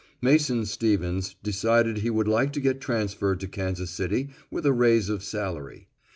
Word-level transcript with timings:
Mason 0.19 0.65
Stevens 0.65 1.35
decided 1.43 1.99
he 1.99 2.09
would 2.09 2.27
like 2.27 2.51
to 2.53 2.59
get 2.59 2.81
transferred 2.81 3.39
to 3.41 3.47
Kansas 3.47 3.91
City, 3.91 4.29
with 4.49 4.65
a 4.65 4.73
raise 4.73 5.09
of 5.09 5.23
salary. 5.23 5.89